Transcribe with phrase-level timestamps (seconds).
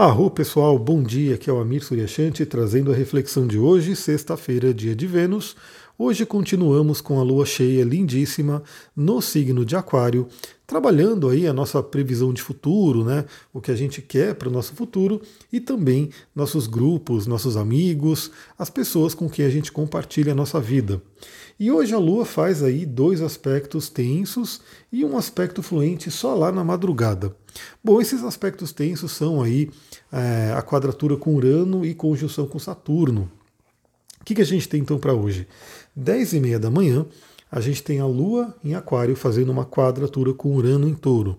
[0.00, 4.72] Arro pessoal, bom dia, aqui é o Amir Suryashanti trazendo a reflexão de hoje, sexta-feira,
[4.72, 5.56] dia de Vênus.
[5.98, 8.62] Hoje continuamos com a lua cheia lindíssima
[8.94, 10.28] no signo de Aquário,
[10.68, 13.24] trabalhando aí a nossa previsão de futuro, né?
[13.52, 15.20] O que a gente quer para o nosso futuro
[15.52, 20.60] e também nossos grupos, nossos amigos, as pessoas com quem a gente compartilha a nossa
[20.60, 21.02] vida.
[21.58, 24.60] E hoje a Lua faz aí dois aspectos tensos
[24.92, 27.34] e um aspecto fluente só lá na madrugada.
[27.82, 29.70] Bom, esses aspectos tensos são aí
[30.12, 33.30] é, a quadratura com Urano e conjunção com Saturno.
[34.20, 35.46] O que, que a gente tem então para hoje?
[35.94, 37.06] 10 e meia da manhã,
[37.50, 41.38] a gente tem a Lua em Aquário fazendo uma quadratura com Urano em Touro.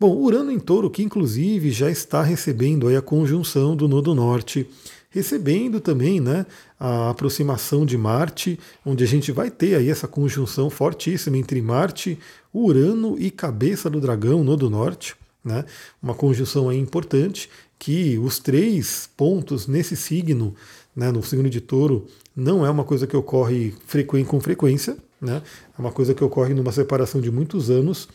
[0.00, 4.68] Bom, Urano em Touro, que inclusive já está recebendo aí a conjunção do Nodo Norte
[5.14, 6.44] recebendo também né,
[6.78, 12.18] a aproximação de Marte, onde a gente vai ter aí essa conjunção fortíssima entre Marte,
[12.52, 15.14] Urano e Cabeça do Dragão, no do Norte.
[15.44, 15.64] Né,
[16.02, 20.54] uma conjunção aí importante que os três pontos nesse signo,
[20.96, 25.42] né, no signo de touro, não é uma coisa que ocorre frequente, com frequência, né,
[25.76, 28.08] é uma coisa que ocorre numa separação de muitos anos.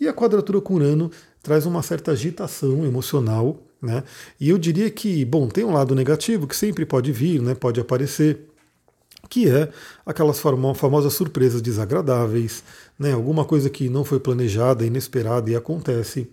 [0.00, 1.10] E a quadratura com Urano
[1.42, 4.04] traz uma certa agitação emocional né?
[4.38, 7.80] E eu diria que, bom, tem um lado negativo que sempre pode vir, né, pode
[7.80, 8.46] aparecer,
[9.28, 9.70] que é
[10.04, 12.62] aquelas famosas surpresas desagradáveis,
[12.98, 16.28] né, alguma coisa que não foi planejada, inesperada e acontece.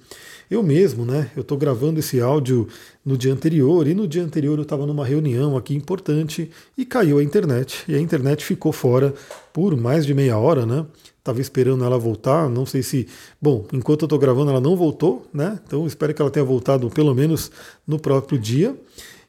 [0.50, 2.67] Eu mesmo, né, eu estou gravando esse áudio
[3.06, 7.17] no dia anterior, e no dia anterior eu estava numa reunião aqui importante e caiu
[7.17, 9.14] a internet, e a internet ficou fora
[9.52, 10.86] por mais de meia hora, né?
[11.28, 13.08] estava esperando ela voltar, não sei se.
[13.42, 15.59] Bom, enquanto eu estou gravando, ela não voltou, né?
[15.66, 17.52] Então espero que ela tenha voltado pelo menos
[17.86, 18.76] no próprio dia.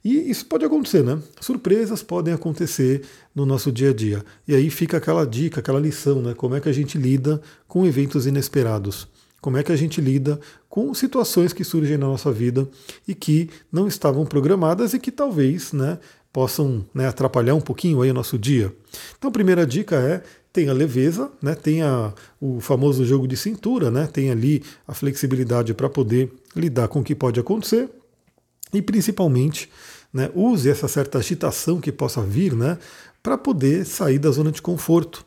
[0.04, 1.18] E isso pode acontecer, né?
[1.40, 3.02] Surpresas podem acontecer
[3.34, 4.24] no nosso dia a dia.
[4.46, 6.34] E aí fica aquela dica, aquela lição, né?
[6.34, 9.08] Como é que a gente lida com eventos inesperados?
[9.40, 12.68] Como é que a gente lida com situações que surgem na nossa vida
[13.06, 15.98] e que não estavam programadas e que talvez né,
[16.32, 18.74] possam né, atrapalhar um pouquinho aí o nosso dia.
[19.16, 20.22] Então, a primeira dica é
[20.52, 25.88] tenha leveza, né, tenha o famoso jogo de cintura, né, tenha ali a flexibilidade para
[25.88, 27.88] poder lidar com o que pode acontecer
[28.72, 29.70] e principalmente
[30.12, 32.78] né, use essa certa agitação que possa vir né,
[33.22, 35.24] para poder sair da zona de conforto.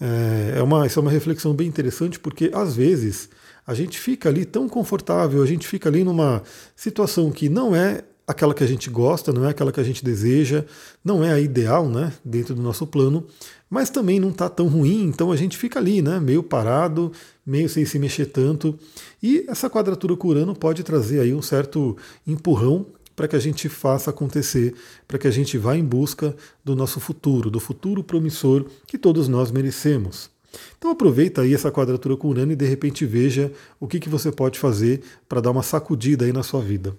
[0.00, 3.30] É, é uma, isso é uma reflexão bem interessante porque às vezes
[3.66, 6.42] a gente fica ali tão confortável, a gente fica ali numa
[6.74, 10.04] situação que não é aquela que a gente gosta, não é aquela que a gente
[10.04, 10.64] deseja,
[11.04, 13.24] não é a ideal, né, dentro do nosso plano,
[13.70, 17.12] mas também não está tão ruim, então a gente fica ali, né, meio parado,
[17.44, 18.76] meio sem se mexer tanto.
[19.22, 21.96] E essa quadratura com Urano pode trazer aí um certo
[22.26, 24.74] empurrão para que a gente faça acontecer,
[25.08, 29.26] para que a gente vá em busca do nosso futuro, do futuro promissor que todos
[29.26, 30.30] nós merecemos.
[30.78, 34.30] Então aproveita aí essa quadratura com Urano e de repente veja o que, que você
[34.30, 36.96] pode fazer para dar uma sacudida aí na sua vida.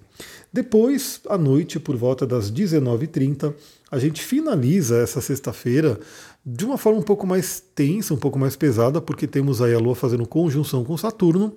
[0.51, 3.53] Depois, à noite, por volta das 19h30,
[3.91, 5.99] a gente finaliza essa sexta-feira
[6.45, 9.79] de uma forma um pouco mais tensa, um pouco mais pesada, porque temos aí a
[9.79, 11.53] Lua fazendo conjunção com Saturno.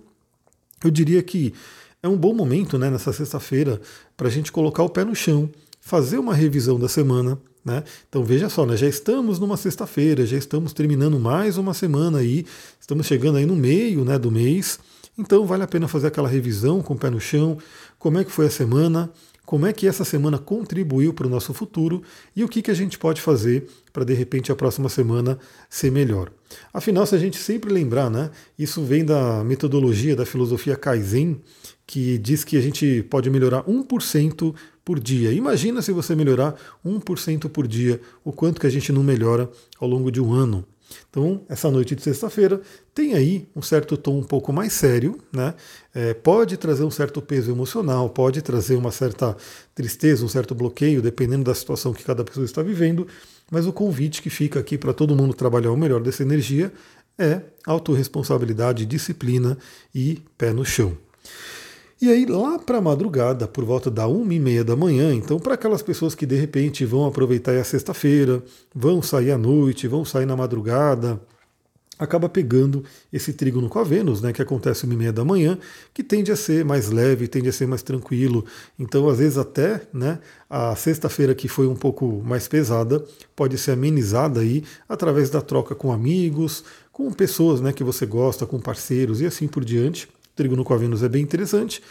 [0.83, 1.55] Eu diria que
[2.03, 3.81] é um bom momento né, nessa sexta-feira
[4.17, 5.51] para a gente colocar o pé no chão,
[5.81, 7.85] fazer uma revisão da semana, né?
[8.09, 8.77] Então veja só, né?
[8.77, 12.47] já estamos numa sexta-feira, já estamos terminando mais uma semana aí,
[12.81, 14.79] estamos chegando aí no meio né, do mês,
[15.19, 17.59] então vale a pena fazer aquela revisão com o pé no chão,
[17.99, 19.11] como é que foi a semana,
[19.51, 22.05] como é que essa semana contribuiu para o nosso futuro
[22.37, 25.91] e o que, que a gente pode fazer para de repente a próxima semana ser
[25.91, 26.31] melhor.
[26.73, 31.41] Afinal, se a gente sempre lembrar, né, isso vem da metodologia da filosofia Kaizen,
[31.85, 35.33] que diz que a gente pode melhorar 1% por dia.
[35.33, 36.55] Imagina se você melhorar
[36.87, 39.51] 1% por dia, o quanto que a gente não melhora
[39.81, 40.65] ao longo de um ano.
[41.09, 42.61] Então, essa noite de sexta-feira
[42.95, 45.55] tem aí um certo tom um pouco mais sério, né?
[45.95, 49.37] É, pode trazer um certo peso emocional, pode trazer uma certa
[49.75, 53.07] tristeza, um certo bloqueio, dependendo da situação que cada pessoa está vivendo,
[53.51, 56.73] mas o convite que fica aqui para todo mundo trabalhar o melhor dessa energia
[57.19, 59.59] é autorresponsabilidade, disciplina
[59.95, 60.97] e pé no chão.
[62.01, 65.39] E aí, lá para a madrugada, por volta da uma e meia da manhã, então,
[65.39, 68.43] para aquelas pessoas que de repente vão aproveitar a sexta-feira,
[68.75, 71.21] vão sair à noite, vão sair na madrugada,
[71.99, 72.83] acaba pegando
[73.13, 75.59] esse trígono com a Vênus, né, que acontece uma e meia da manhã,
[75.93, 78.47] que tende a ser mais leve, tende a ser mais tranquilo.
[78.79, 83.05] Então, às vezes, até né, a sexta-feira que foi um pouco mais pesada,
[83.37, 88.47] pode ser amenizada aí através da troca com amigos, com pessoas né, que você gosta,
[88.47, 90.09] com parceiros e assim por diante.
[90.41, 91.83] Trígono com a Vênus é bem interessante,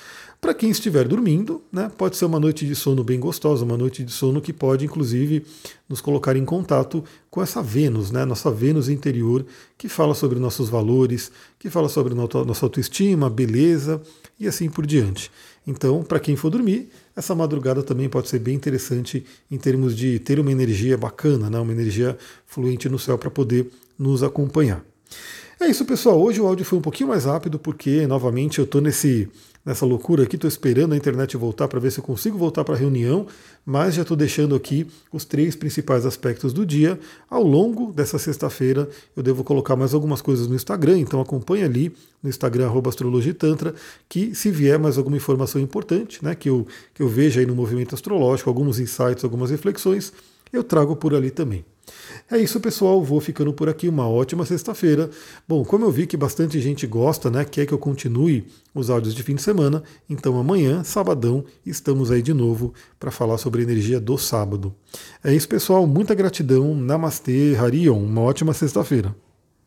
[0.41, 4.05] Para quem estiver dormindo, né, pode ser uma noite de sono bem gostosa, uma noite
[4.05, 5.45] de sono que pode, inclusive,
[5.87, 9.45] nos colocar em contato com essa Vênus, né, nossa Vênus interior,
[9.77, 11.29] que fala sobre nossos valores,
[11.59, 14.01] que fala sobre nossa autoestima, beleza
[14.39, 15.29] e assim por diante.
[15.67, 20.19] Então, para quem for dormir, essa madrugada também pode ser bem interessante em termos de
[20.19, 22.17] ter uma energia bacana, né, uma energia
[22.47, 24.81] fluente no céu para poder nos acompanhar.
[25.61, 26.21] É isso, pessoal.
[26.21, 29.27] Hoje o áudio foi um pouquinho mais rápido porque, novamente, eu estou nesse
[29.65, 32.75] nessa loucura aqui, estou esperando a internet voltar para ver se eu consigo voltar para
[32.75, 33.27] a reunião,
[33.65, 36.97] mas já estou deixando aqui os três principais aspectos do dia.
[37.29, 41.93] Ao longo dessa sexta-feira, eu devo colocar mais algumas coisas no Instagram, então acompanhe ali
[42.23, 43.75] no Instagram astrologitantra,
[44.07, 47.53] que se vier mais alguma informação importante, né, que eu, que eu veja aí no
[47.53, 50.13] movimento astrológico, alguns insights, algumas reflexões,
[50.53, 51.65] eu trago por ali também.
[52.31, 53.03] É isso, pessoal.
[53.03, 53.89] Vou ficando por aqui.
[53.89, 55.09] Uma ótima sexta-feira.
[55.47, 57.43] Bom, como eu vi que bastante gente gosta, né?
[57.43, 62.21] Quer que eu continue os áudios de fim de semana, então amanhã, sabadão, estamos aí
[62.21, 64.73] de novo para falar sobre a energia do sábado.
[65.23, 65.87] É isso, pessoal.
[65.87, 66.75] Muita gratidão.
[66.75, 67.97] Namastê, Harion.
[67.97, 69.15] Uma ótima sexta-feira.